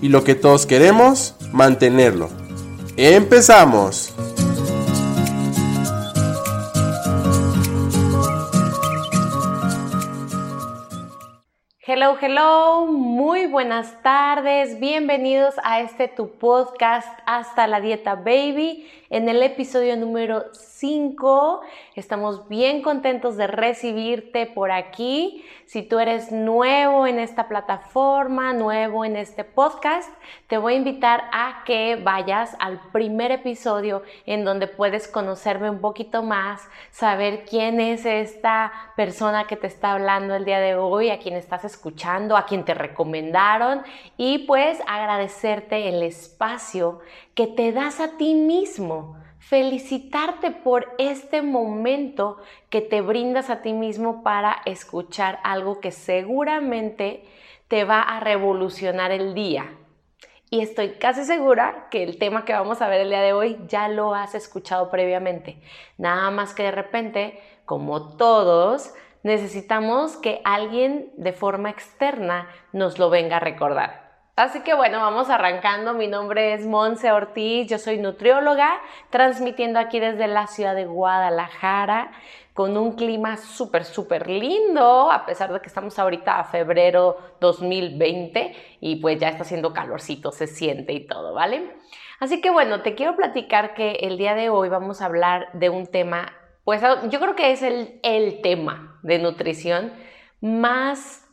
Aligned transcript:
Y 0.00 0.10
lo 0.10 0.22
que 0.22 0.34
todos 0.34 0.66
queremos, 0.66 1.34
mantenerlo. 1.52 2.30
¡Empezamos! 2.96 4.14
Hello, 11.90 12.16
hello, 12.20 12.86
muy 12.86 13.46
buenas 13.46 14.02
tardes, 14.02 14.78
bienvenidos 14.78 15.54
a 15.64 15.80
este 15.80 16.06
tu 16.06 16.38
podcast 16.38 17.08
Hasta 17.24 17.66
la 17.66 17.80
Dieta 17.80 18.14
Baby 18.14 18.86
en 19.10 19.28
el 19.28 19.42
episodio 19.42 19.96
número 19.96 20.44
5. 20.52 21.60
Estamos 21.94 22.48
bien 22.48 22.82
contentos 22.82 23.36
de 23.36 23.46
recibirte 23.46 24.46
por 24.46 24.70
aquí. 24.70 25.44
Si 25.66 25.82
tú 25.82 25.98
eres 25.98 26.30
nuevo 26.30 27.06
en 27.06 27.18
esta 27.18 27.48
plataforma, 27.48 28.52
nuevo 28.52 29.04
en 29.04 29.16
este 29.16 29.44
podcast, 29.44 30.10
te 30.46 30.58
voy 30.58 30.74
a 30.74 30.76
invitar 30.76 31.24
a 31.32 31.62
que 31.64 31.96
vayas 31.96 32.56
al 32.58 32.80
primer 32.92 33.32
episodio 33.32 34.02
en 34.26 34.44
donde 34.44 34.66
puedes 34.66 35.08
conocerme 35.08 35.70
un 35.70 35.80
poquito 35.80 36.22
más, 36.22 36.62
saber 36.90 37.44
quién 37.44 37.80
es 37.80 38.06
esta 38.06 38.72
persona 38.96 39.46
que 39.46 39.56
te 39.56 39.66
está 39.66 39.92
hablando 39.92 40.34
el 40.34 40.44
día 40.44 40.60
de 40.60 40.74
hoy, 40.74 41.10
a 41.10 41.18
quien 41.18 41.34
estás 41.34 41.64
escuchando, 41.64 42.36
a 42.36 42.46
quien 42.46 42.64
te 42.64 42.74
recomendaron 42.74 43.82
y 44.16 44.38
pues 44.46 44.78
agradecerte 44.86 45.88
el 45.88 46.02
espacio 46.02 47.00
que 47.38 47.46
te 47.46 47.70
das 47.70 48.00
a 48.00 48.16
ti 48.16 48.34
mismo 48.34 49.16
felicitarte 49.38 50.50
por 50.50 50.92
este 50.98 51.40
momento 51.40 52.38
que 52.68 52.80
te 52.80 53.00
brindas 53.00 53.48
a 53.48 53.62
ti 53.62 53.74
mismo 53.74 54.24
para 54.24 54.56
escuchar 54.64 55.38
algo 55.44 55.78
que 55.78 55.92
seguramente 55.92 57.22
te 57.68 57.84
va 57.84 58.02
a 58.02 58.18
revolucionar 58.18 59.12
el 59.12 59.34
día. 59.34 59.72
Y 60.50 60.62
estoy 60.62 60.94
casi 60.94 61.22
segura 61.22 61.86
que 61.92 62.02
el 62.02 62.18
tema 62.18 62.44
que 62.44 62.54
vamos 62.54 62.82
a 62.82 62.88
ver 62.88 63.02
el 63.02 63.10
día 63.10 63.22
de 63.22 63.32
hoy 63.32 63.56
ya 63.68 63.86
lo 63.86 64.16
has 64.16 64.34
escuchado 64.34 64.90
previamente. 64.90 65.62
Nada 65.96 66.32
más 66.32 66.54
que 66.54 66.64
de 66.64 66.72
repente, 66.72 67.40
como 67.66 68.16
todos, 68.16 68.92
necesitamos 69.22 70.16
que 70.16 70.40
alguien 70.42 71.12
de 71.16 71.32
forma 71.32 71.70
externa 71.70 72.48
nos 72.72 72.98
lo 72.98 73.10
venga 73.10 73.36
a 73.36 73.40
recordar. 73.40 74.07
Así 74.38 74.60
que 74.60 74.72
bueno, 74.72 75.00
vamos 75.00 75.30
arrancando. 75.30 75.94
Mi 75.94 76.06
nombre 76.06 76.54
es 76.54 76.64
Monse 76.64 77.10
Ortiz, 77.10 77.66
yo 77.66 77.76
soy 77.76 77.98
nutrióloga, 77.98 78.80
transmitiendo 79.10 79.80
aquí 79.80 79.98
desde 79.98 80.28
la 80.28 80.46
ciudad 80.46 80.76
de 80.76 80.86
Guadalajara 80.86 82.12
con 82.54 82.76
un 82.76 82.92
clima 82.92 83.36
súper, 83.36 83.84
súper 83.84 84.30
lindo, 84.30 85.10
a 85.10 85.26
pesar 85.26 85.52
de 85.52 85.60
que 85.60 85.66
estamos 85.66 85.98
ahorita 85.98 86.38
a 86.38 86.44
febrero 86.44 87.16
2020 87.40 88.54
y 88.80 89.00
pues 89.00 89.18
ya 89.18 89.30
está 89.30 89.42
haciendo 89.42 89.72
calorcito, 89.72 90.30
se 90.30 90.46
siente 90.46 90.92
y 90.92 91.04
todo, 91.04 91.34
¿vale? 91.34 91.72
Así 92.20 92.40
que 92.40 92.50
bueno, 92.50 92.82
te 92.82 92.94
quiero 92.94 93.16
platicar 93.16 93.74
que 93.74 93.90
el 94.02 94.18
día 94.18 94.36
de 94.36 94.50
hoy 94.50 94.68
vamos 94.68 95.02
a 95.02 95.06
hablar 95.06 95.48
de 95.54 95.68
un 95.68 95.88
tema, 95.88 96.32
pues 96.62 96.80
yo 97.10 97.18
creo 97.18 97.34
que 97.34 97.50
es 97.50 97.62
el, 97.62 97.98
el 98.04 98.40
tema 98.40 99.00
de 99.02 99.18
nutrición 99.18 99.92
más 100.40 101.27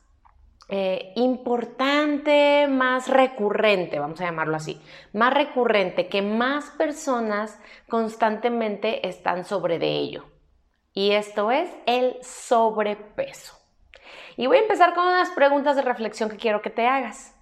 eh, 0.68 1.14
importante, 1.16 2.68
más 2.68 3.08
recurrente, 3.08 4.00
vamos 4.00 4.20
a 4.20 4.26
llamarlo 4.26 4.56
así, 4.56 4.82
más 5.14 5.34
recurrente, 5.34 6.08
que 6.08 6.22
más 6.22 6.72
personas 6.72 7.60
constantemente 7.88 9.08
están 9.08 9.46
sobre 9.46 9.78
de 9.78 9.92
ello. 9.92 10.26
Y 10.94 11.12
esto 11.12 11.52
es 11.52 11.70
el 11.86 12.18
sobrepeso. 12.24 13.60
Y 14.38 14.48
voy 14.48 14.58
a 14.58 14.62
empezar 14.62 14.96
con 14.96 15.06
unas 15.06 15.30
preguntas 15.32 15.76
de 15.76 15.82
reflexión 15.82 16.30
que 16.30 16.38
quiero 16.38 16.62
que 16.62 16.70
te 16.70 16.88
hagas. 16.88 17.36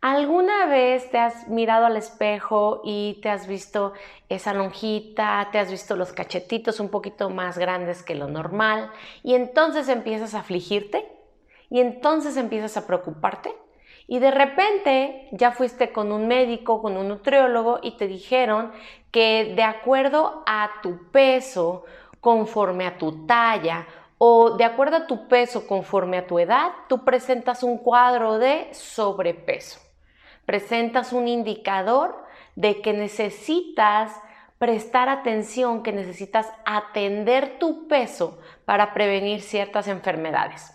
¿Alguna 0.00 0.66
vez 0.66 1.10
te 1.10 1.18
has 1.18 1.48
mirado 1.48 1.86
al 1.86 1.96
espejo 1.96 2.80
y 2.84 3.20
te 3.22 3.28
has 3.28 3.46
visto 3.46 3.92
esa 4.28 4.52
lonjita, 4.52 5.48
te 5.52 5.58
has 5.58 5.70
visto 5.70 5.94
los 5.94 6.12
cachetitos 6.12 6.80
un 6.80 6.88
poquito 6.88 7.30
más 7.30 7.56
grandes 7.56 8.02
que 8.02 8.16
lo 8.16 8.26
normal 8.26 8.90
y 9.22 9.34
entonces 9.34 9.88
empiezas 9.88 10.34
a 10.34 10.40
afligirte? 10.40 11.21
Y 11.72 11.80
entonces 11.80 12.36
empiezas 12.36 12.76
a 12.76 12.86
preocuparte 12.86 13.56
y 14.06 14.18
de 14.18 14.30
repente 14.30 15.26
ya 15.32 15.52
fuiste 15.52 15.90
con 15.90 16.12
un 16.12 16.28
médico, 16.28 16.82
con 16.82 16.98
un 16.98 17.08
nutriólogo 17.08 17.78
y 17.82 17.92
te 17.92 18.06
dijeron 18.06 18.72
que 19.10 19.54
de 19.56 19.62
acuerdo 19.62 20.42
a 20.44 20.70
tu 20.82 21.10
peso, 21.10 21.84
conforme 22.20 22.84
a 22.84 22.98
tu 22.98 23.26
talla 23.26 23.86
o 24.18 24.50
de 24.50 24.64
acuerdo 24.64 24.96
a 24.98 25.06
tu 25.06 25.28
peso 25.28 25.66
conforme 25.66 26.18
a 26.18 26.26
tu 26.26 26.38
edad, 26.38 26.72
tú 26.90 27.06
presentas 27.06 27.62
un 27.62 27.78
cuadro 27.78 28.38
de 28.38 28.68
sobrepeso. 28.74 29.80
Presentas 30.44 31.14
un 31.14 31.26
indicador 31.26 32.22
de 32.54 32.82
que 32.82 32.92
necesitas 32.92 34.12
prestar 34.58 35.08
atención, 35.08 35.82
que 35.82 35.92
necesitas 35.92 36.52
atender 36.66 37.58
tu 37.58 37.88
peso 37.88 38.38
para 38.66 38.92
prevenir 38.92 39.40
ciertas 39.40 39.88
enfermedades. 39.88 40.70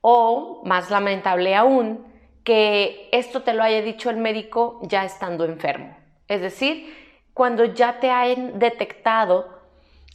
O, 0.00 0.62
más 0.64 0.90
lamentable 0.90 1.54
aún, 1.54 2.06
que 2.44 3.08
esto 3.12 3.42
te 3.42 3.52
lo 3.52 3.62
haya 3.62 3.82
dicho 3.82 4.10
el 4.10 4.16
médico 4.16 4.80
ya 4.82 5.04
estando 5.04 5.44
enfermo. 5.44 5.96
Es 6.28 6.40
decir, 6.40 6.94
cuando 7.34 7.64
ya 7.64 8.00
te 8.00 8.10
hayan 8.10 8.58
detectado 8.58 9.60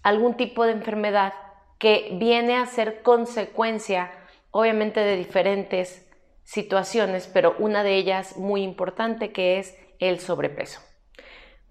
algún 0.03 0.35
tipo 0.35 0.65
de 0.65 0.73
enfermedad 0.73 1.33
que 1.77 2.09
viene 2.13 2.55
a 2.55 2.65
ser 2.65 3.01
consecuencia, 3.01 4.11
obviamente, 4.51 4.99
de 4.99 5.17
diferentes 5.17 6.09
situaciones, 6.43 7.27
pero 7.27 7.55
una 7.59 7.83
de 7.83 7.95
ellas 7.95 8.37
muy 8.37 8.63
importante 8.63 9.31
que 9.31 9.59
es 9.59 9.77
el 9.99 10.19
sobrepeso. 10.19 10.81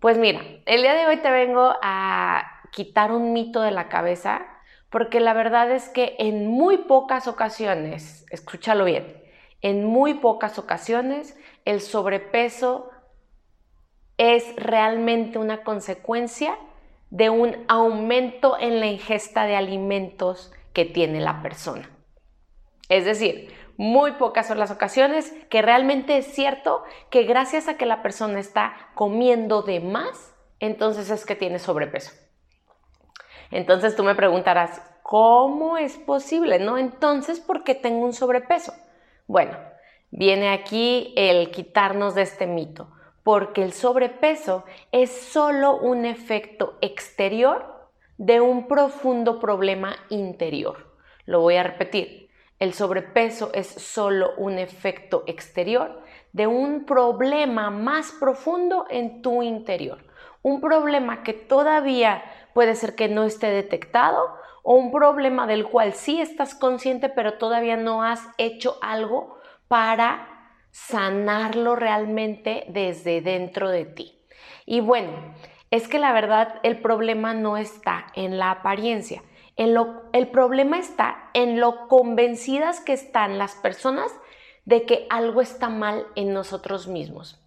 Pues 0.00 0.18
mira, 0.18 0.42
el 0.66 0.82
día 0.82 0.94
de 0.94 1.06
hoy 1.06 1.16
te 1.18 1.30
vengo 1.30 1.74
a 1.80 2.60
quitar 2.72 3.12
un 3.12 3.32
mito 3.32 3.62
de 3.62 3.70
la 3.70 3.88
cabeza 3.88 4.44
porque 4.94 5.18
la 5.18 5.32
verdad 5.32 5.72
es 5.72 5.88
que 5.88 6.14
en 6.20 6.46
muy 6.46 6.78
pocas 6.78 7.26
ocasiones, 7.26 8.24
escúchalo 8.30 8.84
bien, 8.84 9.24
en 9.60 9.84
muy 9.84 10.14
pocas 10.14 10.56
ocasiones 10.56 11.36
el 11.64 11.80
sobrepeso 11.80 12.90
es 14.18 14.54
realmente 14.54 15.40
una 15.40 15.64
consecuencia 15.64 16.56
de 17.10 17.28
un 17.28 17.64
aumento 17.66 18.56
en 18.56 18.78
la 18.78 18.86
ingesta 18.86 19.46
de 19.46 19.56
alimentos 19.56 20.52
que 20.72 20.84
tiene 20.84 21.20
la 21.20 21.42
persona. 21.42 21.90
Es 22.88 23.04
decir, 23.04 23.52
muy 23.76 24.12
pocas 24.12 24.46
son 24.46 24.60
las 24.60 24.70
ocasiones 24.70 25.34
que 25.50 25.60
realmente 25.60 26.18
es 26.18 26.26
cierto 26.26 26.84
que 27.10 27.24
gracias 27.24 27.66
a 27.66 27.76
que 27.76 27.84
la 27.84 28.00
persona 28.00 28.38
está 28.38 28.76
comiendo 28.94 29.62
de 29.62 29.80
más, 29.80 30.36
entonces 30.60 31.10
es 31.10 31.26
que 31.26 31.34
tiene 31.34 31.58
sobrepeso. 31.58 32.12
Entonces 33.54 33.94
tú 33.94 34.02
me 34.02 34.16
preguntarás, 34.16 34.82
¿cómo 35.04 35.78
es 35.78 35.96
posible? 35.96 36.58
¿No? 36.58 36.76
Entonces, 36.76 37.38
¿por 37.38 37.62
qué 37.62 37.76
tengo 37.76 38.04
un 38.04 38.12
sobrepeso? 38.12 38.74
Bueno, 39.28 39.56
viene 40.10 40.48
aquí 40.52 41.14
el 41.16 41.52
quitarnos 41.52 42.16
de 42.16 42.22
este 42.22 42.48
mito, 42.48 42.90
porque 43.22 43.62
el 43.62 43.72
sobrepeso 43.72 44.64
es 44.90 45.12
solo 45.12 45.76
un 45.76 46.04
efecto 46.04 46.78
exterior 46.80 47.92
de 48.18 48.40
un 48.40 48.66
profundo 48.66 49.38
problema 49.38 49.94
interior. 50.08 50.96
Lo 51.24 51.40
voy 51.40 51.54
a 51.54 51.62
repetir. 51.62 52.28
El 52.58 52.74
sobrepeso 52.74 53.52
es 53.54 53.68
solo 53.68 54.30
un 54.36 54.58
efecto 54.58 55.22
exterior 55.28 56.02
de 56.32 56.48
un 56.48 56.86
problema 56.86 57.70
más 57.70 58.10
profundo 58.18 58.86
en 58.90 59.22
tu 59.22 59.44
interior. 59.44 59.98
Un 60.42 60.60
problema 60.60 61.22
que 61.22 61.32
todavía 61.32 62.22
puede 62.54 62.74
ser 62.76 62.94
que 62.94 63.08
no 63.08 63.24
esté 63.24 63.48
detectado 63.48 64.36
o 64.62 64.74
un 64.74 64.90
problema 64.92 65.46
del 65.46 65.66
cual 65.66 65.92
sí 65.92 66.20
estás 66.20 66.54
consciente 66.54 67.08
pero 67.08 67.34
todavía 67.34 67.76
no 67.76 68.02
has 68.02 68.22
hecho 68.38 68.78
algo 68.80 69.38
para 69.68 70.28
sanarlo 70.70 71.76
realmente 71.76 72.64
desde 72.68 73.20
dentro 73.20 73.68
de 73.68 73.84
ti. 73.84 74.18
Y 74.66 74.80
bueno, 74.80 75.12
es 75.70 75.88
que 75.88 75.98
la 75.98 76.12
verdad 76.12 76.60
el 76.62 76.80
problema 76.80 77.34
no 77.34 77.56
está 77.56 78.06
en 78.14 78.38
la 78.38 78.50
apariencia, 78.50 79.22
el 79.56 80.28
problema 80.32 80.78
está 80.78 81.30
en 81.32 81.60
lo 81.60 81.86
convencidas 81.86 82.80
que 82.80 82.92
están 82.92 83.38
las 83.38 83.54
personas 83.54 84.10
de 84.64 84.84
que 84.84 85.06
algo 85.10 85.40
está 85.40 85.68
mal 85.68 86.06
en 86.16 86.32
nosotros 86.32 86.88
mismos. 86.88 87.40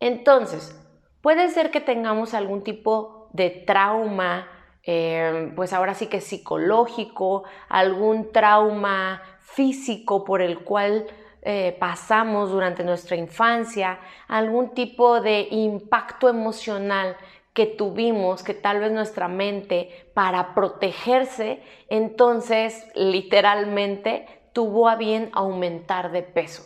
Entonces, 0.00 0.76
puede 1.20 1.48
ser 1.50 1.70
que 1.70 1.80
tengamos 1.80 2.34
algún 2.34 2.62
tipo 2.62 3.17
de 3.38 3.48
trauma, 3.48 4.48
eh, 4.82 5.52
pues 5.56 5.72
ahora 5.72 5.94
sí 5.94 6.08
que 6.08 6.20
psicológico, 6.20 7.44
algún 7.68 8.32
trauma 8.32 9.22
físico 9.38 10.24
por 10.24 10.42
el 10.42 10.58
cual 10.58 11.06
eh, 11.42 11.76
pasamos 11.78 12.50
durante 12.50 12.84
nuestra 12.84 13.16
infancia, 13.16 14.00
algún 14.26 14.74
tipo 14.74 15.20
de 15.20 15.48
impacto 15.50 16.28
emocional 16.28 17.16
que 17.54 17.66
tuvimos, 17.66 18.42
que 18.42 18.54
tal 18.54 18.80
vez 18.80 18.92
nuestra 18.92 19.28
mente 19.28 20.10
para 20.14 20.54
protegerse, 20.54 21.62
entonces 21.88 22.86
literalmente 22.94 24.26
tuvo 24.52 24.88
a 24.88 24.96
bien 24.96 25.30
aumentar 25.32 26.10
de 26.12 26.22
peso. 26.22 26.64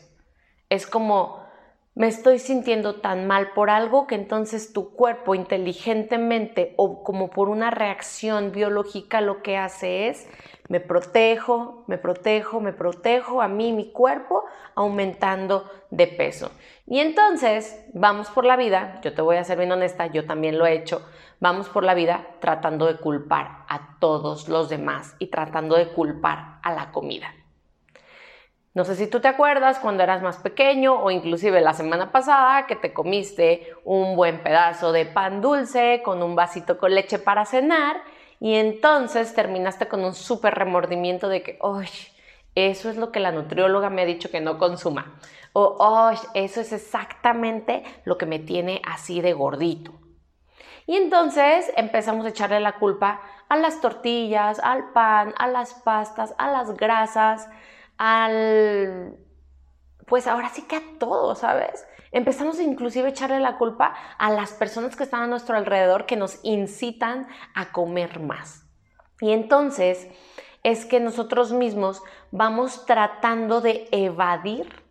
Es 0.69 0.87
como, 0.87 1.42
me 1.94 2.09
estoy 2.09 2.39
sintiendo 2.39 2.97
tan 2.97 3.27
mal 3.27 3.53
por 3.53 3.69
algo 3.69 4.06
que 4.06 4.15
entonces 4.15 4.73
tu 4.73 4.94
cuerpo 4.94 5.35
inteligentemente 5.35 6.73
o 6.77 7.05
como 7.05 7.29
por 7.29 7.50
una 7.50 7.71
reacción 7.71 8.50
biológica 8.50 9.21
lo 9.21 9.43
que 9.43 9.59
hace 9.59 10.09
es 10.09 10.27
me 10.69 10.81
protejo, 10.81 11.85
me 11.87 11.99
protejo, 11.99 12.61
me 12.61 12.73
protejo 12.73 13.43
a 13.43 13.49
mí, 13.49 13.73
mi 13.73 13.93
cuerpo, 13.93 14.44
aumentando 14.75 15.71
de 15.91 16.06
peso. 16.06 16.50
Y 16.87 17.00
entonces 17.00 17.85
vamos 17.93 18.31
por 18.31 18.47
la 18.47 18.56
vida, 18.56 18.99
yo 19.03 19.12
te 19.12 19.21
voy 19.21 19.37
a 19.37 19.45
ser 19.45 19.59
bien 19.59 19.73
honesta, 19.73 20.06
yo 20.06 20.25
también 20.25 20.59
lo 20.59 20.65
he 20.65 20.73
hecho, 20.73 21.06
vamos 21.41 21.69
por 21.69 21.85
la 21.85 21.93
vida 21.93 22.27
tratando 22.41 22.87
de 22.87 22.97
culpar 22.97 23.67
a 23.69 23.99
todos 23.99 24.49
los 24.49 24.71
demás 24.71 25.15
y 25.19 25.27
tratando 25.27 25.77
de 25.77 25.88
culpar 25.88 26.59
a 26.62 26.73
la 26.73 26.91
comida. 26.91 27.35
No 28.75 28.85
sé 28.85 28.97
si 28.97 29.07
tú 29.07 29.21
te 29.21 29.29
acuerdas 29.29 29.79
cuando 29.79 30.03
eras 30.03 30.23
más 30.23 30.39
pequeño 30.39 30.95
o 30.95 31.11
inclusive 31.11 31.61
la 31.61 31.75
semana 31.75 32.11
pasada 32.11 32.67
que 32.67 32.75
te 32.75 32.95
comiste 32.95 33.71
un 33.85 34.17
buen 34.17 34.43
pedazo 34.43 34.93
de 34.93 35.05
pan 35.05 35.43
dulce 35.43 36.01
con 36.03 36.23
un 36.23 36.35
vasito 36.35 36.79
con 36.79 36.95
leche 36.95 37.19
para 37.19 37.45
cenar 37.45 38.03
y 38.41 38.55
entonces 38.55 39.35
terminaste 39.35 39.89
con 39.89 40.03
un 40.03 40.15
súper 40.15 40.55
remordimiento 40.55 41.29
de 41.29 41.43
que, 41.43 41.59
¡ay! 41.63 41.89
Eso 42.55 42.89
es 42.89 42.97
lo 42.97 43.13
que 43.13 43.21
la 43.21 43.31
nutrióloga 43.31 43.91
me 43.91 44.03
ha 44.03 44.07
dicho 44.07 44.31
que 44.31 44.41
no 44.41 44.57
consuma. 44.57 45.19
O, 45.53 45.77
¡ay! 45.81 46.17
Eso 46.33 46.63
es 46.63 46.73
exactamente 46.73 47.85
lo 48.05 48.17
que 48.17 48.27
me 48.27 48.39
tiene 48.39 48.81
así 48.87 49.21
de 49.21 49.35
gordito. 49.35 49.93
Y 50.87 50.97
entonces 50.97 51.71
empezamos 51.77 52.25
a 52.25 52.31
echarle 52.31 52.59
la 52.59 52.79
culpa 52.79 53.21
a 53.49 53.57
las 53.57 53.81
tortillas, 53.81 54.59
al 54.61 54.93
pan, 54.93 55.35
a 55.39 55.47
las 55.47 55.75
pastas, 55.75 56.35
a 56.39 56.51
las 56.51 56.75
grasas, 56.77 57.49
Pues 60.06 60.26
ahora 60.26 60.49
sí 60.49 60.62
que 60.62 60.76
a 60.76 60.82
todo, 60.99 61.34
¿sabes? 61.34 61.87
Empezamos 62.10 62.60
inclusive 62.60 63.06
a 63.06 63.10
echarle 63.10 63.40
la 63.40 63.58
culpa 63.58 63.94
a 64.19 64.31
las 64.31 64.52
personas 64.52 64.96
que 64.96 65.04
están 65.04 65.22
a 65.22 65.26
nuestro 65.28 65.56
alrededor 65.56 66.04
que 66.06 66.16
nos 66.16 66.40
incitan 66.43 67.28
a 67.54 67.72
comer 67.72 68.20
más. 68.20 68.66
Y 69.20 69.32
entonces 69.32 70.08
es 70.64 70.84
que 70.84 71.00
nosotros 71.00 71.52
mismos 71.52 72.02
vamos 72.32 72.87
tratando 72.87 73.60
de 73.60 73.88
evadir 73.93 74.82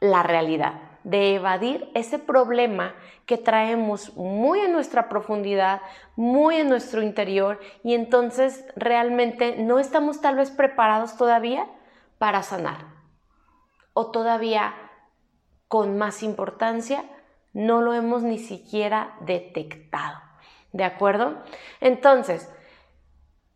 la 0.00 0.22
realidad, 0.22 0.74
de 1.04 1.34
evadir 1.34 1.90
ese 1.94 2.18
problema 2.18 2.94
que 3.26 3.38
traemos 3.38 4.14
muy 4.16 4.60
en 4.60 4.72
nuestra 4.72 5.08
profundidad, 5.08 5.80
muy 6.14 6.56
en 6.56 6.68
nuestro 6.68 7.02
interior 7.02 7.58
y 7.82 7.94
entonces 7.94 8.64
realmente 8.76 9.56
no 9.56 9.78
estamos 9.78 10.20
tal 10.20 10.36
vez 10.36 10.50
preparados 10.50 11.16
todavía 11.16 11.66
para 12.18 12.42
sanar. 12.42 12.86
O 13.92 14.10
todavía 14.10 14.74
con 15.68 15.98
más 15.98 16.22
importancia, 16.22 17.04
no 17.52 17.80
lo 17.82 17.94
hemos 17.94 18.22
ni 18.22 18.38
siquiera 18.38 19.16
detectado. 19.20 20.18
¿De 20.72 20.84
acuerdo? 20.84 21.34
Entonces, 21.80 22.50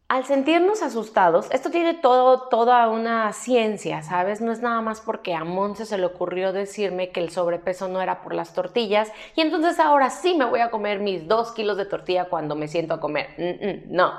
al 0.08 0.24
sentirnos 0.24 0.82
asustados, 0.82 1.50
esto 1.52 1.70
tiene 1.70 1.94
todo, 1.94 2.48
toda 2.48 2.88
una 2.88 3.32
ciencia, 3.32 4.02
¿sabes? 4.02 4.42
No 4.42 4.52
es 4.52 4.60
nada 4.60 4.82
más 4.82 5.00
porque 5.00 5.34
a 5.34 5.44
Monse 5.44 5.86
se 5.86 5.96
le 5.96 6.04
ocurrió 6.04 6.52
decirme 6.52 7.12
que 7.12 7.20
el 7.20 7.30
sobrepeso 7.30 7.88
no 7.88 8.02
era 8.02 8.20
por 8.22 8.34
las 8.34 8.52
tortillas 8.52 9.10
y 9.36 9.40
entonces 9.40 9.78
ahora 9.80 10.10
sí 10.10 10.34
me 10.34 10.44
voy 10.44 10.60
a 10.60 10.70
comer 10.70 11.00
mis 11.00 11.26
dos 11.28 11.52
kilos 11.52 11.78
de 11.78 11.86
tortilla 11.86 12.26
cuando 12.26 12.56
me 12.56 12.68
siento 12.68 12.92
a 12.92 13.00
comer. 13.00 13.86
no. 13.88 14.12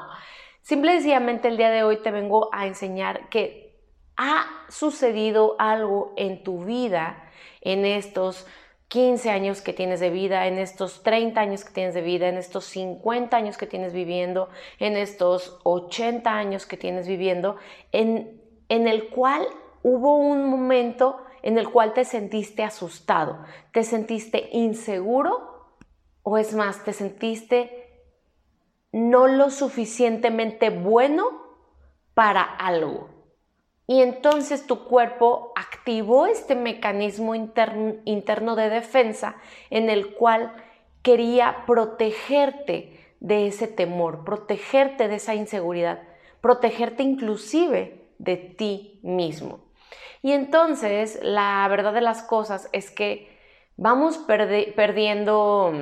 Simple 0.64 0.94
y 0.94 0.96
sencillamente 0.96 1.50
el 1.50 1.58
día 1.58 1.70
de 1.70 1.84
hoy 1.84 1.98
te 1.98 2.10
vengo 2.10 2.50
a 2.54 2.66
enseñar 2.66 3.30
que 3.30 3.73
ha 4.18 4.46
sucedido 4.70 5.56
algo 5.60 6.14
en 6.18 6.44
tu 6.44 6.64
vida 6.64 7.32
en 7.62 7.86
estos 7.86 8.46
15 8.90 9.32
años 9.32 9.62
que 9.62 9.74
tienes 9.74 10.00
de 10.00 10.12
vida, 10.12 10.48
en 10.48 10.60
estos 10.60 11.02
30 11.02 11.42
años 11.42 11.66
que 11.66 11.74
tienes 11.74 11.96
de 11.96 12.02
vida, 12.02 12.28
en 12.28 12.38
estos 12.38 12.66
50 12.66 13.36
años 13.36 13.58
que 13.58 13.66
tienes 13.66 13.92
viviendo, 13.92 14.50
en 14.78 14.96
estos 14.98 15.60
80 15.64 16.30
años 16.32 16.68
que 16.68 16.78
tienes 16.78 17.08
viviendo, 17.08 17.56
en, 17.92 18.40
en 18.70 18.88
el 18.88 19.10
cual 19.10 19.48
hubo 19.82 20.18
un 20.18 20.46
momento 20.46 21.18
en 21.42 21.58
el 21.58 21.70
cual 21.70 21.94
te 21.94 22.06
sentiste 22.06 22.64
asustado, 22.64 23.44
te 23.72 23.84
sentiste 23.84 24.50
inseguro 24.52 25.78
o 26.22 26.38
es 26.38 26.54
más, 26.54 26.84
te 26.84 26.94
sentiste 26.94 27.84
no 28.92 29.28
lo 29.28 29.50
suficientemente 29.50 30.70
bueno 30.70 31.26
para 32.14 32.44
algo. 32.44 33.13
Y 33.86 34.02
entonces 34.02 34.66
tu 34.66 34.86
cuerpo 34.86 35.52
activó 35.56 36.26
este 36.26 36.56
mecanismo 36.56 37.36
interno, 37.36 38.56
de 38.56 38.70
defensa 38.70 39.36
en 39.70 39.90
el 39.90 40.14
cual 40.16 40.54
quería 41.02 41.66
protegerte 41.68 42.98
de 43.20 43.48
ese 43.48 43.68
temor, 43.68 44.24
protegerte 44.24 45.08
de 45.08 45.16
esa 45.16 45.36
inseguridad, 45.36 46.02
protegerte 46.40 47.04
inclusive 47.04 48.08
de 48.20 48.38
ti 48.38 49.00
mismo. 49.04 49.60
Y 50.22 50.32
entonces 50.32 51.20
la 51.22 51.68
verdad 51.70 51.94
de 51.94 52.02
las 52.02 52.24
cosas 52.24 52.70
es 52.72 52.90
que 52.90 53.38
vamos 53.76 54.18
perdiendo, 54.18 55.74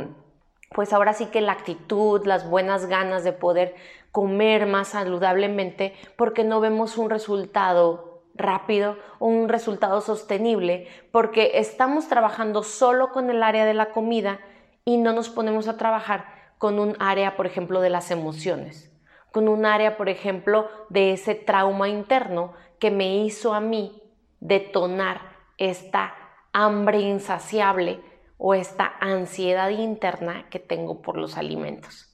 pues 0.74 0.92
ahora 0.92 1.14
sí 1.14 1.28
que 1.28 1.42
la 1.42 1.52
actitud, 1.52 2.26
las 2.26 2.50
buenas 2.50 2.88
ganas 2.88 3.24
de 3.24 3.34
poder 3.34 3.76
comer 4.12 4.66
más 4.66 4.90
saludablemente 4.90 5.94
porque 6.18 6.44
no 6.44 6.60
vemos 6.60 6.98
un 6.98 7.10
resultado 7.10 8.24
rápido 8.34 8.98
un 9.20 9.50
resultado 9.50 10.02
sostenible 10.02 10.88
porque 11.12 11.52
estamos 11.56 12.08
trabajando 12.08 12.64
solo 12.64 13.12
con 13.12 13.30
el 13.30 13.44
área 13.44 13.66
de 13.66 13.74
la 13.74 13.92
comida 13.92 14.40
y 14.86 14.98
no 14.98 15.14
nos 15.14 15.30
ponemos 15.30 15.68
a 15.68 15.78
trabajar 15.78 16.26
con 16.58 16.80
un 16.80 16.96
área, 17.00 17.36
por 17.38 17.48
ejemplo, 17.48 17.82
de 17.82 17.90
las 17.90 18.12
emociones, 18.12 18.92
con 19.32 19.48
un 19.48 19.66
área, 19.66 19.98
por 19.98 20.10
ejemplo, 20.10 20.70
de 20.90 21.14
ese 21.14 21.36
trauma 21.36 21.90
interno 21.90 22.54
que 22.80 22.92
me 22.92 23.18
hizo 23.18 23.54
a 23.54 23.60
mí 23.60 24.02
detonar 24.40 25.22
esta 25.58 26.14
hambre 26.54 27.00
insaciable 27.00 28.00
o 28.38 28.54
esta 28.54 28.94
ansiedad 29.00 29.70
interna 29.70 30.50
que 30.50 30.60
tengo 30.60 31.02
por 31.02 31.18
los 31.18 31.38
alimentos. 31.38 32.11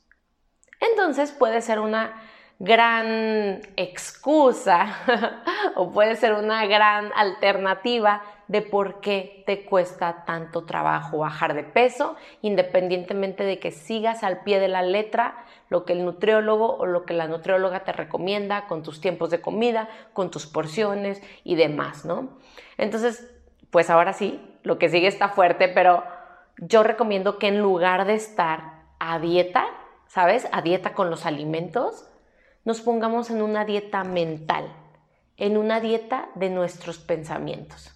Entonces 0.79 1.31
puede 1.31 1.61
ser 1.61 1.79
una 1.79 2.21
gran 2.59 3.61
excusa 3.75 4.97
o 5.75 5.91
puede 5.91 6.15
ser 6.15 6.33
una 6.33 6.65
gran 6.65 7.11
alternativa 7.15 8.23
de 8.47 8.61
por 8.61 8.99
qué 8.99 9.43
te 9.45 9.65
cuesta 9.65 10.23
tanto 10.25 10.65
trabajo 10.65 11.19
bajar 11.19 11.53
de 11.53 11.63
peso, 11.63 12.15
independientemente 12.41 13.43
de 13.43 13.59
que 13.59 13.71
sigas 13.71 14.23
al 14.23 14.41
pie 14.41 14.59
de 14.59 14.69
la 14.69 14.81
letra 14.81 15.45
lo 15.69 15.85
que 15.85 15.93
el 15.93 16.05
nutriólogo 16.05 16.77
o 16.77 16.85
lo 16.85 17.05
que 17.05 17.13
la 17.13 17.27
nutrióloga 17.27 17.83
te 17.83 17.91
recomienda 17.91 18.67
con 18.67 18.83
tus 18.83 19.01
tiempos 19.01 19.29
de 19.29 19.41
comida, 19.41 19.89
con 20.13 20.31
tus 20.31 20.47
porciones 20.47 21.21
y 21.43 21.55
demás, 21.55 22.05
¿no? 22.05 22.37
Entonces, 22.77 23.29
pues 23.69 23.89
ahora 23.89 24.13
sí, 24.13 24.41
lo 24.63 24.79
que 24.79 24.89
sigue 24.89 25.07
está 25.07 25.29
fuerte, 25.29 25.67
pero 25.67 26.03
yo 26.57 26.83
recomiendo 26.83 27.37
que 27.37 27.47
en 27.47 27.59
lugar 27.59 28.05
de 28.05 28.15
estar 28.15 28.77
a 28.99 29.19
dieta, 29.19 29.65
¿sabes? 30.07 30.47
A 30.51 30.61
dieta 30.61 30.93
con 30.93 31.09
los 31.09 31.25
alimentos, 31.25 32.07
nos 32.65 32.81
pongamos 32.81 33.29
en 33.29 33.41
una 33.41 33.65
dieta 33.65 34.03
mental, 34.03 34.73
en 35.37 35.57
una 35.57 35.79
dieta 35.79 36.29
de 36.35 36.49
nuestros 36.49 36.97
pensamientos. 36.99 37.93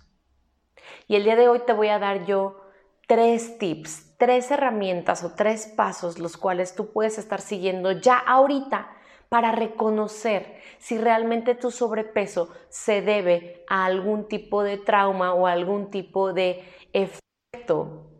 Y 1.07 1.15
el 1.15 1.23
día 1.23 1.35
de 1.35 1.49
hoy 1.49 1.59
te 1.65 1.73
voy 1.73 1.89
a 1.89 1.99
dar 1.99 2.25
yo 2.25 2.61
tres 3.07 3.57
tips, 3.57 4.15
tres 4.17 4.51
herramientas 4.51 5.23
o 5.23 5.33
tres 5.35 5.67
pasos 5.67 6.19
los 6.19 6.37
cuales 6.37 6.75
tú 6.75 6.91
puedes 6.91 7.17
estar 7.17 7.41
siguiendo 7.41 7.91
ya 7.91 8.17
ahorita 8.17 8.89
para 9.27 9.51
reconocer 9.51 10.59
si 10.77 10.97
realmente 10.97 11.55
tu 11.55 11.71
sobrepeso 11.71 12.49
se 12.69 13.01
debe 13.01 13.63
a 13.67 13.85
algún 13.85 14.27
tipo 14.27 14.63
de 14.63 14.77
trauma 14.77 15.33
o 15.33 15.47
algún 15.47 15.89
tipo 15.89 16.33
de 16.33 16.63
efecto 16.93 18.10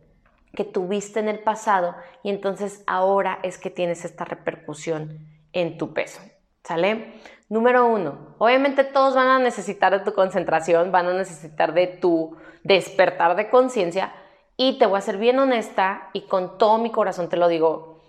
que 0.54 0.64
tuviste 0.64 1.20
en 1.20 1.30
el 1.30 1.40
pasado 1.40 1.96
y 2.24 2.30
entonces 2.30 2.84
ahora 2.88 3.40
es 3.44 3.58
que 3.58 3.70
tienes 3.70 4.06
esta 4.06 4.26
repercusión 4.26 5.28
en 5.54 5.78
tu 5.78 5.94
peso. 5.94 6.22
¿Sale? 6.64 7.14
Número 7.50 7.88
uno, 7.88 8.36
obviamente 8.38 8.84
todos 8.84 9.16
van 9.16 9.28
a 9.28 9.40
necesitar 9.40 9.92
de 9.92 10.06
tu 10.06 10.14
concentración, 10.14 10.92
van 10.92 11.08
a 11.08 11.14
necesitar 11.14 11.74
de 11.74 11.88
tu 11.88 12.38
despertar 12.64 13.36
de 13.36 13.50
conciencia 13.50 14.14
Y 14.58 14.78
te 14.78 14.86
voy 14.86 15.00
a 15.00 15.02
ser 15.02 15.18
bien 15.18 15.40
honesta 15.40 16.10
y 16.14 16.22
con 16.28 16.58
todo 16.58 16.78
mi 16.78 16.92
corazón 16.92 17.30
te 17.30 17.38
lo 17.38 17.48
digo, 17.48 18.04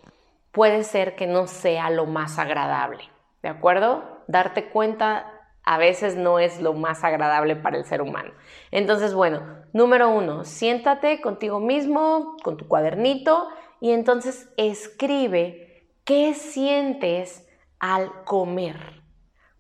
puede 0.53 0.85
ser 0.85 1.17
que 1.17 1.27
no 1.27 1.47
sea 1.47 1.89
lo 1.89 2.05
más 2.07 2.39
agradable, 2.39 3.05
¿de 3.43 3.49
acuerdo? 3.49 4.23
Darte 4.29 4.69
cuenta 4.69 5.42
a 5.65 5.79
veces 5.79 6.17
no 6.17 6.39
es 6.39 6.61
lo 6.61 6.73
más 6.73 7.05
agradable 7.05 7.57
para 7.57 7.79
el 7.79 7.85
ser 7.85 8.03
humano. 8.03 8.33
Entonces, 8.71 9.15
bueno, 9.15 9.43
número 9.73 10.11
uno, 10.11 10.45
siéntate 10.45 11.21
contigo 11.21 11.61
mismo, 11.61 12.37
con 12.43 12.57
tu 12.57 12.67
cuadernito, 12.67 13.49
y 13.81 13.91
entonces 13.91 14.49
escribe 14.57 15.89
qué 16.05 16.35
sientes 16.35 17.49
al 17.79 18.25
comer. 18.25 19.03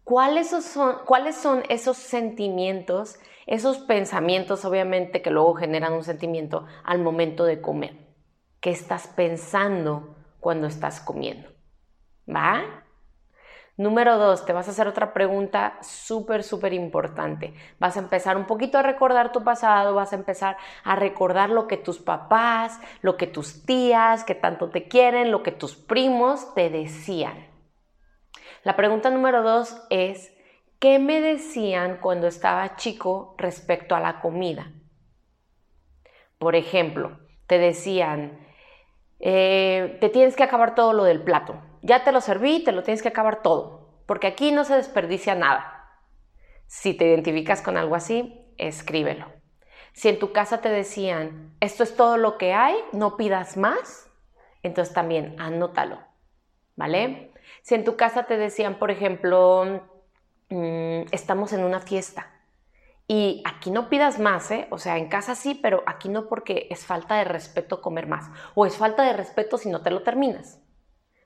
¿Cuáles 0.04 0.50
son, 0.50 0.96
¿Cuáles 1.06 1.36
son 1.36 1.62
esos 1.68 1.96
sentimientos, 1.96 3.18
esos 3.46 3.78
pensamientos, 3.78 4.64
obviamente, 4.64 5.22
que 5.22 5.30
luego 5.30 5.54
generan 5.54 5.92
un 5.92 6.04
sentimiento 6.04 6.66
al 6.84 6.98
momento 6.98 7.44
de 7.44 7.60
comer? 7.60 7.96
¿Qué 8.60 8.70
estás 8.70 9.06
pensando 9.08 10.16
cuando 10.40 10.66
estás 10.66 11.00
comiendo? 11.00 11.48
¿Va? 12.28 12.81
Número 13.78 14.18
dos, 14.18 14.44
te 14.44 14.52
vas 14.52 14.68
a 14.68 14.72
hacer 14.72 14.86
otra 14.86 15.14
pregunta 15.14 15.78
súper, 15.80 16.42
súper 16.42 16.74
importante. 16.74 17.54
Vas 17.78 17.96
a 17.96 18.00
empezar 18.00 18.36
un 18.36 18.44
poquito 18.44 18.76
a 18.76 18.82
recordar 18.82 19.32
tu 19.32 19.42
pasado, 19.44 19.94
vas 19.94 20.12
a 20.12 20.16
empezar 20.16 20.58
a 20.84 20.94
recordar 20.94 21.48
lo 21.48 21.66
que 21.68 21.78
tus 21.78 21.98
papás, 21.98 22.78
lo 23.00 23.16
que 23.16 23.26
tus 23.26 23.64
tías, 23.64 24.24
que 24.24 24.34
tanto 24.34 24.68
te 24.68 24.88
quieren, 24.88 25.30
lo 25.30 25.42
que 25.42 25.52
tus 25.52 25.74
primos 25.74 26.54
te 26.54 26.68
decían. 26.68 27.46
La 28.62 28.76
pregunta 28.76 29.08
número 29.08 29.42
dos 29.42 29.74
es, 29.88 30.34
¿qué 30.78 30.98
me 30.98 31.22
decían 31.22 31.96
cuando 32.02 32.26
estaba 32.26 32.76
chico 32.76 33.34
respecto 33.38 33.94
a 33.94 34.00
la 34.00 34.20
comida? 34.20 34.70
Por 36.38 36.56
ejemplo, 36.56 37.20
te 37.46 37.58
decían, 37.58 38.38
eh, 39.18 39.96
te 39.98 40.10
tienes 40.10 40.36
que 40.36 40.42
acabar 40.42 40.74
todo 40.74 40.92
lo 40.92 41.04
del 41.04 41.22
plato 41.22 41.71
ya 41.82 42.04
te 42.04 42.12
lo 42.12 42.20
serví, 42.20 42.64
te 42.64 42.72
lo 42.72 42.82
tienes 42.82 43.02
que 43.02 43.08
acabar 43.08 43.42
todo, 43.42 43.88
porque 44.06 44.28
aquí 44.28 44.52
no 44.52 44.64
se 44.64 44.76
desperdicia 44.76 45.34
nada. 45.34 46.00
Si 46.66 46.94
te 46.94 47.06
identificas 47.06 47.60
con 47.60 47.76
algo 47.76 47.96
así, 47.96 48.46
escríbelo. 48.56 49.26
Si 49.92 50.08
en 50.08 50.18
tu 50.18 50.32
casa 50.32 50.62
te 50.62 50.70
decían, 50.70 51.54
esto 51.60 51.82
es 51.82 51.96
todo 51.96 52.16
lo 52.16 52.38
que 52.38 52.54
hay, 52.54 52.76
no 52.92 53.16
pidas 53.16 53.56
más, 53.56 54.08
entonces 54.62 54.94
también 54.94 55.38
anótalo, 55.38 55.98
¿vale? 56.76 57.32
Si 57.62 57.74
en 57.74 57.84
tu 57.84 57.96
casa 57.96 58.24
te 58.24 58.36
decían, 58.36 58.78
por 58.78 58.90
ejemplo, 58.90 59.82
mm, 60.48 61.02
estamos 61.10 61.52
en 61.52 61.64
una 61.64 61.80
fiesta 61.80 62.30
y 63.06 63.42
aquí 63.44 63.70
no 63.70 63.90
pidas 63.90 64.18
más, 64.18 64.50
¿eh? 64.50 64.66
O 64.70 64.78
sea, 64.78 64.96
en 64.96 65.08
casa 65.08 65.34
sí, 65.34 65.54
pero 65.54 65.82
aquí 65.86 66.08
no 66.08 66.28
porque 66.28 66.68
es 66.70 66.86
falta 66.86 67.16
de 67.16 67.24
respeto 67.24 67.82
comer 67.82 68.06
más 68.06 68.30
o 68.54 68.64
es 68.64 68.76
falta 68.76 69.02
de 69.02 69.12
respeto 69.12 69.58
si 69.58 69.68
no 69.68 69.82
te 69.82 69.90
lo 69.90 70.02
terminas. 70.02 70.60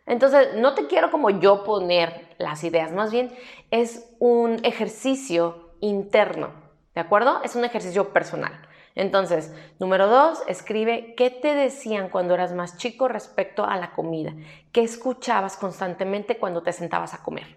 Entonces, 0.07 0.55
no 0.55 0.75
te 0.75 0.87
quiero 0.87 1.11
como 1.11 1.31
yo 1.31 1.65
poner 1.65 2.35
las 2.39 2.63
ideas, 2.65 2.93
más 2.93 3.11
bien 3.11 3.37
es 3.71 4.15
un 4.21 4.65
ejercicio 4.65 5.75
interno, 5.81 6.51
¿de 6.95 7.01
acuerdo? 7.01 7.41
Es 7.43 7.57
un 7.57 7.65
ejercicio 7.65 8.13
personal. 8.13 8.53
Entonces, 8.95 9.53
número 9.79 10.07
dos, 10.07 10.43
escribe 10.47 11.15
qué 11.17 11.31
te 11.31 11.55
decían 11.55 12.09
cuando 12.09 12.35
eras 12.35 12.55
más 12.55 12.79
chico 12.79 13.09
respecto 13.09 13.65
a 13.65 13.77
la 13.77 13.93
comida, 13.93 14.33
qué 14.73 14.83
escuchabas 14.83 15.57
constantemente 15.59 16.39
cuando 16.39 16.63
te 16.63 16.73
sentabas 16.73 17.13
a 17.13 17.23
comer, 17.23 17.57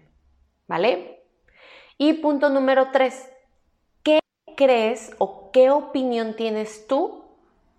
¿vale? 0.68 1.24
Y 1.96 2.14
punto 2.14 2.50
número 2.50 2.88
tres, 2.92 3.30
¿qué 4.02 4.18
crees 4.54 5.14
o 5.18 5.50
qué 5.50 5.70
opinión 5.70 6.36
tienes 6.36 6.86
tú 6.86 7.24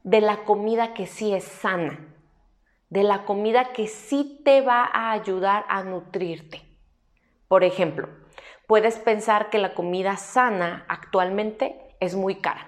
de 0.04 0.22
la 0.22 0.44
comida 0.44 0.96
que 0.96 1.06
sí 1.06 1.32
es 1.34 1.44
sana? 1.44 2.00
De 2.92 3.04
la 3.04 3.24
comida 3.24 3.72
que 3.72 3.88
sí 3.88 4.42
te 4.44 4.60
va 4.60 4.84
a 4.84 5.14
ayudar 5.14 5.66
a 5.70 5.82
nutrirte. 5.82 6.62
Por 7.48 7.64
ejemplo, 7.64 8.10
puedes 8.68 9.00
pensar 9.00 9.50
que 9.50 9.60
la 9.60 9.74
comida 9.74 10.18
sana 10.18 10.86
actualmente 10.90 11.96
es 12.02 12.16
muy 12.16 12.36
cara. 12.36 12.68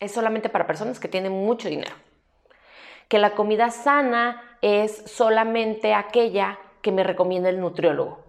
Es 0.00 0.12
solamente 0.12 0.48
para 0.48 0.66
personas 0.66 0.98
que 0.98 1.08
tienen 1.08 1.32
mucho 1.32 1.68
dinero. 1.68 1.94
Que 3.08 3.18
la 3.18 3.34
comida 3.34 3.70
sana 3.70 4.58
es 4.62 5.04
solamente 5.04 5.92
aquella 5.92 6.58
que 6.80 6.90
me 6.90 7.04
recomienda 7.04 7.50
el 7.50 7.60
nutriólogo. 7.60 8.24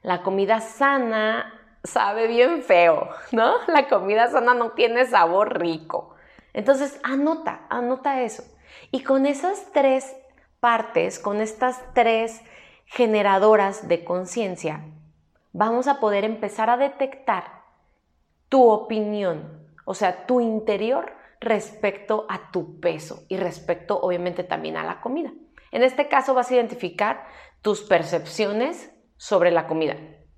La 0.00 0.22
comida 0.22 0.60
sana 0.60 1.52
sabe 1.84 2.28
bien 2.28 2.62
feo, 2.62 3.10
¿no? 3.30 3.56
La 3.66 3.88
comida 3.88 4.28
sana 4.28 4.54
no 4.54 4.70
tiene 4.70 5.04
sabor 5.04 5.60
rico. 5.60 6.14
Entonces, 6.54 6.98
anota, 7.02 7.66
anota 7.68 8.22
eso. 8.22 8.55
Y 8.90 9.02
con 9.02 9.26
esas 9.26 9.72
tres 9.72 10.16
partes, 10.60 11.18
con 11.18 11.40
estas 11.40 11.82
tres 11.94 12.42
generadoras 12.86 13.88
de 13.88 14.04
conciencia, 14.04 14.84
vamos 15.52 15.88
a 15.88 16.00
poder 16.00 16.24
empezar 16.24 16.70
a 16.70 16.76
detectar 16.76 17.62
tu 18.48 18.68
opinión, 18.68 19.66
o 19.84 19.94
sea, 19.94 20.26
tu 20.26 20.40
interior 20.40 21.12
respecto 21.40 22.26
a 22.28 22.50
tu 22.50 22.80
peso 22.80 23.24
y 23.28 23.36
respecto 23.36 23.98
obviamente 24.00 24.44
también 24.44 24.76
a 24.76 24.84
la 24.84 25.00
comida. 25.00 25.32
En 25.72 25.82
este 25.82 26.08
caso 26.08 26.34
vas 26.34 26.50
a 26.50 26.54
identificar 26.54 27.26
tus 27.62 27.82
percepciones 27.82 28.92
sobre 29.16 29.50
la 29.50 29.66
comida, 29.66 29.96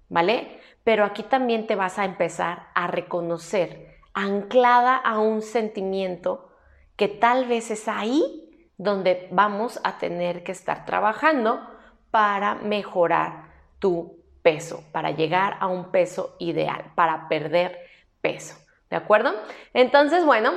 ¿vale? 0.09 0.61
Pero 0.85 1.04
aquí 1.04 1.23
también 1.23 1.66
te 1.66 1.75
vas 1.75 1.99
a 1.99 2.04
empezar 2.04 2.68
a 2.75 2.87
reconocer 2.87 3.88
anclada 4.14 4.97
a 4.97 5.21
un 5.21 5.42
sentimiento 5.42 6.47
que 6.98 7.06
tal 7.08 7.46
vez 7.46 7.70
es 7.70 7.86
ahí 7.88 8.70
donde 8.76 9.28
vamos 9.30 9.80
a 9.84 9.98
tener 9.98 10.42
que 10.42 10.52
estar 10.52 10.84
trabajando 10.84 11.60
para 12.10 12.56
mejorar 12.56 13.44
tu 13.78 14.18
peso, 14.42 14.82
para 14.92 15.12
llegar 15.12 15.56
a 15.60 15.68
un 15.68 15.92
peso 15.92 16.34
ideal, 16.40 16.92
para 16.96 17.28
perder 17.28 17.78
peso. 18.20 18.56
¿De 18.90 18.96
acuerdo? 18.96 19.32
Entonces, 19.74 20.24
bueno, 20.24 20.52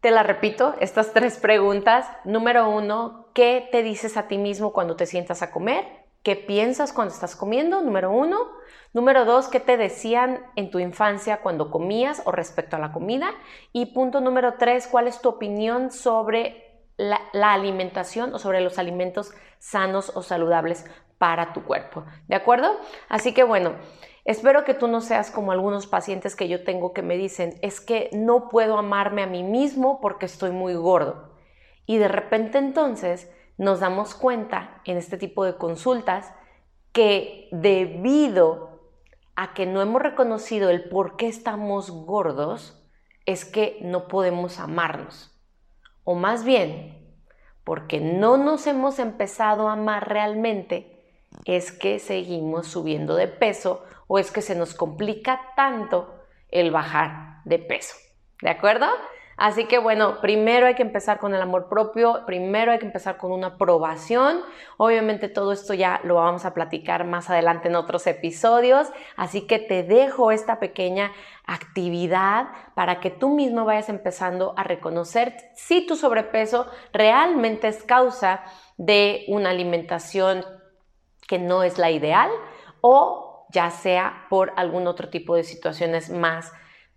te 0.00 0.10
la 0.10 0.24
repito, 0.24 0.74
estas 0.80 1.12
tres 1.12 1.38
preguntas. 1.38 2.08
Número 2.24 2.68
uno, 2.68 3.28
¿qué 3.32 3.68
te 3.70 3.84
dices 3.84 4.16
a 4.16 4.26
ti 4.26 4.38
mismo 4.38 4.72
cuando 4.72 4.96
te 4.96 5.06
sientas 5.06 5.42
a 5.42 5.52
comer? 5.52 6.05
¿Qué 6.26 6.34
piensas 6.34 6.92
cuando 6.92 7.14
estás 7.14 7.36
comiendo? 7.36 7.82
Número 7.82 8.10
uno. 8.10 8.50
Número 8.92 9.24
dos, 9.24 9.46
¿qué 9.46 9.60
te 9.60 9.76
decían 9.76 10.44
en 10.56 10.72
tu 10.72 10.80
infancia 10.80 11.40
cuando 11.40 11.70
comías 11.70 12.20
o 12.24 12.32
respecto 12.32 12.74
a 12.74 12.80
la 12.80 12.90
comida? 12.90 13.30
Y 13.72 13.94
punto 13.94 14.20
número 14.20 14.54
tres, 14.58 14.88
¿cuál 14.88 15.06
es 15.06 15.20
tu 15.20 15.28
opinión 15.28 15.92
sobre 15.92 16.82
la, 16.96 17.20
la 17.32 17.52
alimentación 17.52 18.34
o 18.34 18.40
sobre 18.40 18.60
los 18.60 18.80
alimentos 18.80 19.34
sanos 19.60 20.10
o 20.16 20.22
saludables 20.22 20.84
para 21.18 21.52
tu 21.52 21.62
cuerpo? 21.62 22.04
¿De 22.26 22.34
acuerdo? 22.34 22.76
Así 23.08 23.32
que 23.32 23.44
bueno. 23.44 23.76
Espero 24.24 24.64
que 24.64 24.74
tú 24.74 24.88
no 24.88 25.02
seas 25.02 25.30
como 25.30 25.52
algunos 25.52 25.86
pacientes 25.86 26.34
que 26.34 26.48
yo 26.48 26.64
tengo 26.64 26.92
que 26.92 27.02
me 27.02 27.16
dicen, 27.16 27.54
es 27.62 27.80
que 27.80 28.10
no 28.12 28.48
puedo 28.48 28.76
amarme 28.78 29.22
a 29.22 29.28
mí 29.28 29.44
mismo 29.44 30.00
porque 30.00 30.26
estoy 30.26 30.50
muy 30.50 30.74
gordo. 30.74 31.36
Y 31.86 31.98
de 31.98 32.08
repente 32.08 32.58
entonces 32.58 33.30
nos 33.58 33.80
damos 33.80 34.14
cuenta 34.14 34.80
en 34.84 34.96
este 34.96 35.16
tipo 35.16 35.44
de 35.44 35.56
consultas 35.56 36.32
que 36.92 37.48
debido 37.52 38.80
a 39.34 39.52
que 39.54 39.66
no 39.66 39.82
hemos 39.82 40.02
reconocido 40.02 40.70
el 40.70 40.88
por 40.88 41.16
qué 41.16 41.28
estamos 41.28 41.90
gordos, 41.90 42.82
es 43.26 43.44
que 43.44 43.78
no 43.82 44.08
podemos 44.08 44.58
amarnos. 44.58 45.38
O 46.04 46.14
más 46.14 46.44
bien, 46.44 47.20
porque 47.64 48.00
no 48.00 48.36
nos 48.36 48.66
hemos 48.66 48.98
empezado 48.98 49.68
a 49.68 49.72
amar 49.72 50.08
realmente, 50.08 51.04
es 51.44 51.72
que 51.72 51.98
seguimos 51.98 52.68
subiendo 52.68 53.14
de 53.16 53.28
peso 53.28 53.84
o 54.06 54.18
es 54.18 54.30
que 54.30 54.40
se 54.40 54.54
nos 54.54 54.74
complica 54.74 55.40
tanto 55.56 56.14
el 56.48 56.70
bajar 56.70 57.42
de 57.44 57.58
peso. 57.58 57.94
¿De 58.40 58.50
acuerdo? 58.50 58.86
Así 59.36 59.66
que 59.66 59.78
bueno, 59.78 60.22
primero 60.22 60.66
hay 60.66 60.74
que 60.74 60.82
empezar 60.82 61.18
con 61.18 61.34
el 61.34 61.42
amor 61.42 61.68
propio, 61.68 62.24
primero 62.24 62.72
hay 62.72 62.78
que 62.78 62.86
empezar 62.86 63.18
con 63.18 63.32
una 63.32 63.48
aprobación. 63.48 64.40
Obviamente 64.78 65.28
todo 65.28 65.52
esto 65.52 65.74
ya 65.74 66.00
lo 66.04 66.14
vamos 66.14 66.46
a 66.46 66.54
platicar 66.54 67.04
más 67.04 67.28
adelante 67.28 67.68
en 67.68 67.76
otros 67.76 68.06
episodios, 68.06 68.88
así 69.14 69.46
que 69.46 69.58
te 69.58 69.82
dejo 69.82 70.30
esta 70.32 70.58
pequeña 70.58 71.12
actividad 71.46 72.46
para 72.74 73.00
que 73.00 73.10
tú 73.10 73.28
mismo 73.34 73.66
vayas 73.66 73.90
empezando 73.90 74.54
a 74.56 74.64
reconocer 74.64 75.36
si 75.54 75.86
tu 75.86 75.96
sobrepeso 75.96 76.66
realmente 76.94 77.68
es 77.68 77.82
causa 77.82 78.42
de 78.78 79.26
una 79.28 79.50
alimentación 79.50 80.44
que 81.28 81.38
no 81.38 81.62
es 81.62 81.76
la 81.76 81.90
ideal 81.90 82.30
o 82.80 83.46
ya 83.50 83.70
sea 83.70 84.26
por 84.30 84.52
algún 84.56 84.86
otro 84.86 85.10
tipo 85.10 85.36
de 85.36 85.44
situaciones 85.44 86.08
más 86.10 86.52